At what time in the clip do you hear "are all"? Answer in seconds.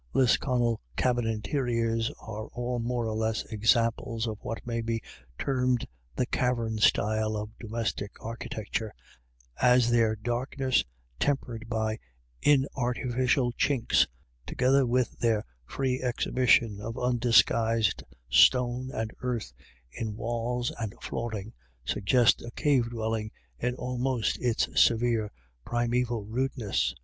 2.19-2.79